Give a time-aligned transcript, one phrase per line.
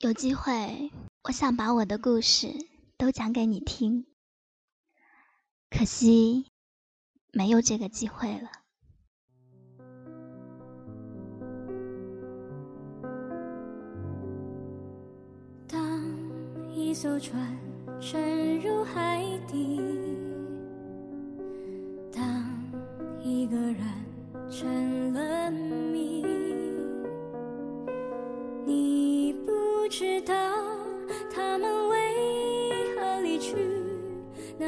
[0.00, 0.92] 有机会，
[1.24, 2.46] 我想把我的故事
[2.96, 4.06] 都讲给你听，
[5.70, 6.46] 可惜
[7.32, 8.48] 没有这个机会了。
[15.66, 16.00] 当
[16.72, 17.58] 一艘船
[18.00, 19.80] 沉入海底，
[22.12, 22.22] 当
[23.20, 23.82] 一个人
[24.48, 25.50] 成了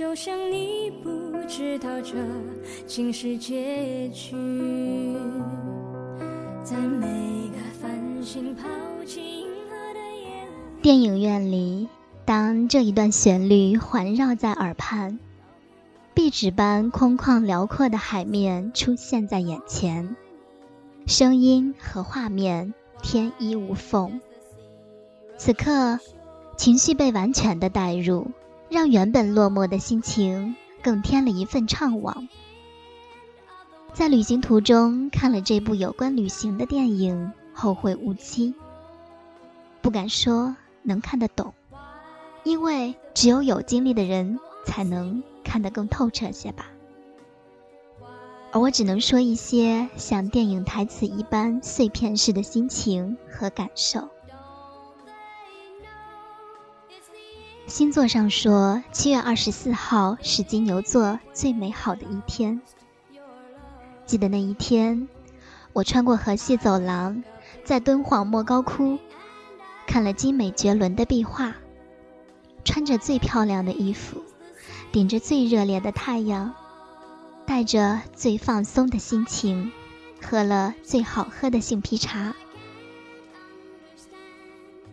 [0.00, 1.10] 就像你不
[1.46, 2.14] 知道这
[2.86, 4.34] 竟是结局。
[6.64, 7.06] 在每
[7.50, 8.66] 个繁星抛
[9.04, 10.80] 弃银河的夜里。
[10.80, 11.86] 电影院里，
[12.24, 15.18] 当这一段旋律环绕在耳畔，
[16.14, 20.16] 壁纸般空旷辽阔的海面出现在眼前，
[21.06, 24.18] 声音和画面天衣无缝。
[25.36, 25.98] 此刻，
[26.56, 28.28] 情绪被完全的带入，
[28.70, 32.28] 让原本落寞的心情更添了一份怅惘。
[33.92, 38.54] 在旅行途中看了这部有关旅行的电影，后会无期。
[39.82, 41.52] 不敢说能看得懂，
[42.44, 46.66] 因为只有有经历的人才能看得更透彻些吧。
[48.52, 54.08] 而我只能说一些像电影台词一般碎片式的心情和感受。
[57.70, 62.60] 星座上说，七月二十四号是金牛座最美好的一天。
[64.04, 65.08] 记得那一天，
[65.72, 67.22] 我穿过河西走廊，
[67.64, 68.98] 在敦煌莫高窟
[69.86, 71.54] 看了精美绝伦的壁画，
[72.64, 74.20] 穿着最漂亮的衣服，
[74.90, 76.52] 顶着最热烈的太阳，
[77.46, 79.70] 带着最放松的心情，
[80.20, 82.34] 喝了最好喝的杏皮茶。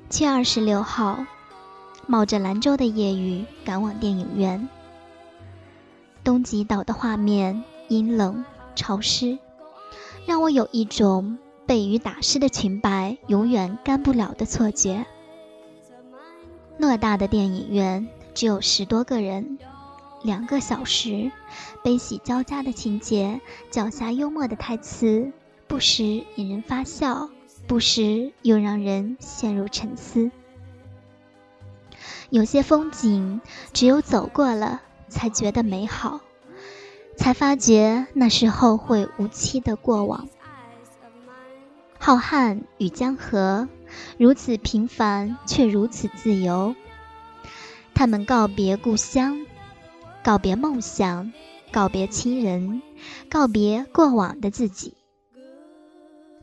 [0.10, 1.26] 七月二十六号，
[2.08, 4.68] 冒着兰州的夜雨赶往电影院。
[6.24, 8.44] 东极岛的画面阴冷
[8.76, 9.38] 潮湿，
[10.26, 15.06] 让我有一种被雨打湿的裙摆永远干不了的错觉。
[16.80, 19.58] 偌大的电影院只有十多个人，
[20.24, 21.32] 两个小时，
[21.84, 25.32] 悲喜交加的情节，脚下幽默的台词，
[25.68, 27.30] 不时引人发笑，
[27.68, 30.32] 不时又让人陷入沉思。
[32.30, 33.42] 有些风景，
[33.74, 36.20] 只有走过了，才觉得美好，
[37.18, 40.28] 才发觉那是后会无期的过往。
[41.98, 43.68] 浩瀚与江河，
[44.18, 46.76] 如此平凡却如此自由。
[47.94, 49.46] 他们告别故乡，
[50.24, 51.32] 告别梦想，
[51.72, 52.82] 告别亲人，
[53.30, 54.96] 告别过往的自己，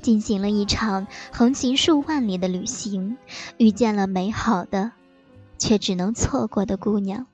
[0.02, 3.16] 进行了一场横行数万里的旅行，
[3.58, 4.90] 遇见了美好的，
[5.64, 7.26] 却只能错过的姑娘。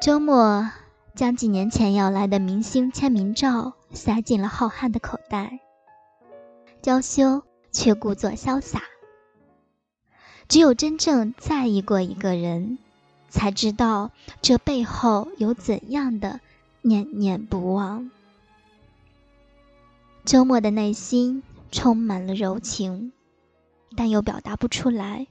[0.00, 0.70] 周末
[1.14, 5.60] 将几年前要来的明星签名照塞进了浩瀚的口袋，
[6.80, 8.80] 娇羞却故作潇洒。
[10.48, 12.78] 只有真正在意过一个人，
[13.28, 14.10] 才知道
[14.40, 16.40] 这背后有怎样的
[16.80, 18.10] 念念不忘。
[20.24, 23.12] 周末的内心充满了柔情，
[23.96, 25.26] 但又表达不出来。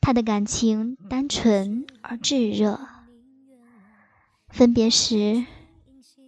[0.00, 2.78] 他的感情单纯而炙热。
[4.48, 5.44] 分别时，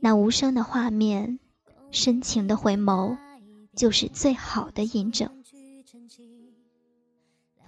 [0.00, 1.38] 那无声的画面，
[1.90, 3.16] 深情的回眸，
[3.76, 5.30] 就是最好的印证。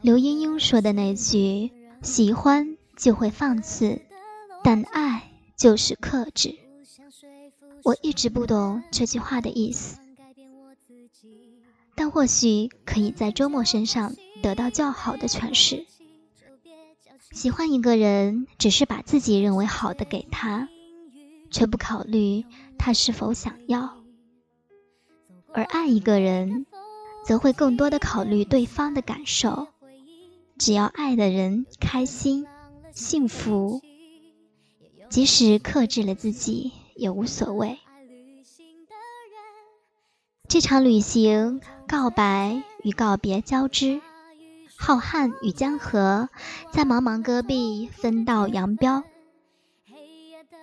[0.01, 1.71] 刘英英说的那句
[2.03, 4.01] “喜欢就会放肆，
[4.65, 6.57] 但爱就是克制”，
[7.85, 9.99] 我一直不懂这句话的意思，
[11.99, 15.85] 但或许可以在周末身上得到较好的诠释。
[17.33, 20.69] 喜欢一个人，只是把自己认为好的给他，
[21.51, 22.45] 却不考虑
[22.79, 23.89] 他是否想要；
[25.53, 26.67] 而爱一个人，
[27.25, 29.67] 则会更多的考虑对方的感受。
[30.57, 32.47] 只要爱的人开心、
[32.93, 33.83] 幸福，
[35.11, 37.77] 即使克制了自己也无所谓。
[40.49, 44.01] 这场旅行，告白与告别交织，
[44.79, 46.31] 浩瀚与江河，
[46.73, 49.05] 在茫茫戈壁分道扬镳。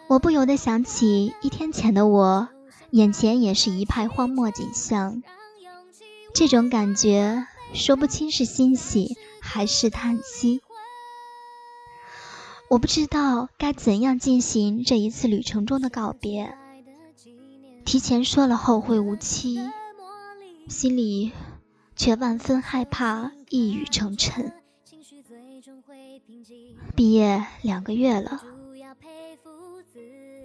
[0.08, 2.50] 我不由得想起一天前的我，
[2.90, 5.22] 眼前也是一派荒漠景象。
[6.34, 7.46] 这种感觉
[7.76, 10.62] 说不清是欣喜还是叹息。
[12.70, 16.58] 我不知道该怎样进行这一次旅程中的告别，
[17.86, 19.60] 提前说了后会无期，
[20.68, 21.32] 心里
[21.96, 24.52] 却万分害怕一语成谶。
[26.96, 28.42] 毕业两个月了，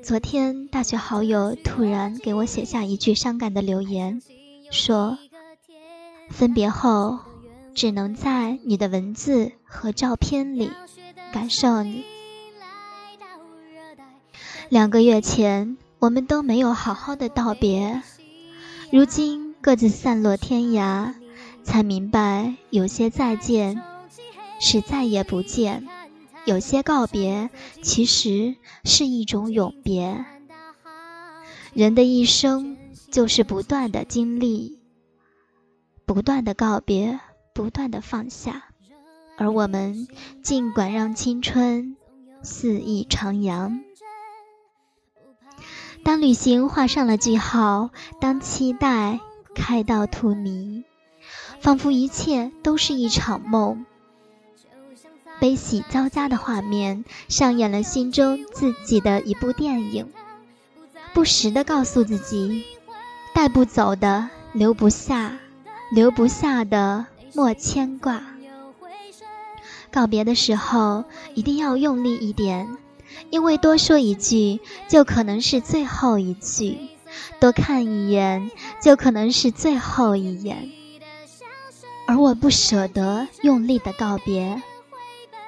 [0.02, 4.22] 昨天大学好友突然给我写下一句伤感的留言，
[4.70, 5.18] 说。
[6.28, 7.18] 分别后，
[7.74, 10.70] 只能在你的文字和照片里
[11.32, 12.04] 感受你。
[14.68, 18.02] 两个月前，我们都没有好好的道别，
[18.90, 21.12] 如今各自散落天涯，
[21.62, 23.82] 才明白有些再见
[24.58, 25.86] 是再也不见，
[26.46, 27.50] 有些告别
[27.82, 30.24] 其实是一种永别。
[31.74, 32.78] 人的一生
[33.10, 34.80] 就是不断的经历。
[36.06, 37.20] 不断的告别，
[37.52, 38.64] 不断的放下，
[39.36, 40.08] 而我们
[40.42, 41.94] 尽管让青春
[42.42, 43.80] 肆意徜徉。
[46.04, 49.20] 当旅行画上了句号，当期待
[49.54, 50.84] 开到荼蘼，
[51.60, 53.84] 仿佛一切都是一场梦。
[55.38, 60.08] 悲喜交加的画面上演了心中自己的一部电影，
[61.14, 62.64] 不时的告诉自己，
[63.34, 65.38] 带不走的留不下。
[65.92, 67.04] 留不下的
[67.34, 68.22] 莫牵挂。
[69.90, 71.02] 告别的时候
[71.34, 72.68] 一定要用力一点，
[73.30, 76.78] 因为多说一句就可能是最后一句，
[77.40, 78.50] 多看一眼
[78.82, 80.70] 就可能是最后一眼。
[82.06, 84.62] 而我不舍得用力的告别，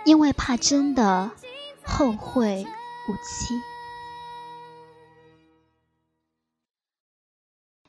[0.04, 1.30] 因为怕真的
[1.82, 2.66] 后会
[3.08, 3.54] 无期。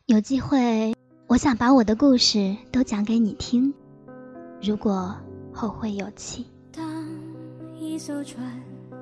[0.05, 0.93] 有机会。
[1.25, 3.73] 我想把我的故事都讲给你听，
[4.61, 5.15] 如果
[5.51, 6.45] 后会有期。
[6.71, 7.07] 当
[7.79, 8.61] 一艘船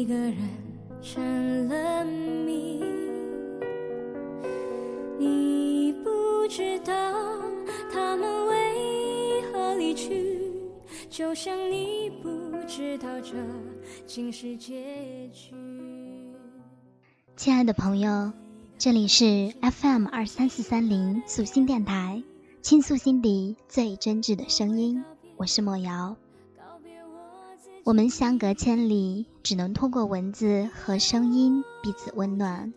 [0.00, 0.34] 一个人
[1.02, 2.82] 成了谜，
[5.18, 6.94] 你不知道
[7.92, 10.54] 他们为何离去，
[11.10, 12.30] 就像你不
[12.66, 13.34] 知道这
[14.06, 15.54] 竟是结局。
[17.36, 18.32] 亲爱的朋友。
[18.78, 22.22] 这里是 FM 二三四三零素心电台，
[22.62, 25.04] 倾诉心底最真挚的声音。
[25.36, 26.16] 我是莫瑶。
[27.90, 32.72] 我们相隔千里，只能通过文字和声音彼此温暖。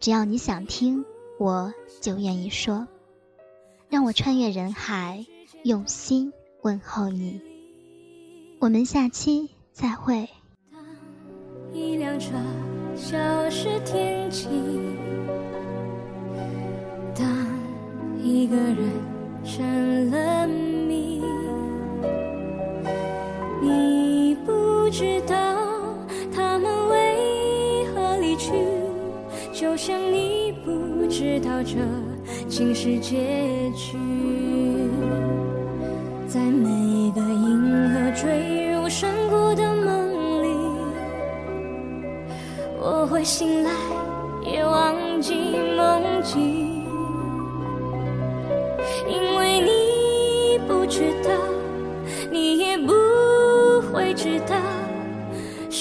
[0.00, 1.02] 只要你想听，
[1.38, 2.86] 我就愿意说。
[3.88, 5.24] 让我穿越人海，
[5.62, 6.30] 用心
[6.60, 7.40] 问候你。
[8.58, 10.28] 我们下期再会。
[11.72, 12.34] 一辆车
[12.94, 13.16] 消
[13.48, 14.46] 失天际。
[17.14, 17.26] 当
[18.22, 18.90] 一个人
[19.42, 21.22] 成了谜，
[24.96, 25.34] 知道
[26.32, 28.52] 他们为何离去，
[29.52, 31.74] 就像你不知道这
[32.48, 33.16] 竟是结
[33.74, 33.98] 局。
[36.28, 40.48] 在每个银河坠入深谷的梦里，
[42.80, 43.72] 我会醒来
[44.44, 45.34] 也忘记
[45.76, 46.84] 梦境。
[49.08, 51.30] 因为你不知道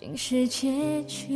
[0.00, 1.28] 竟是结局。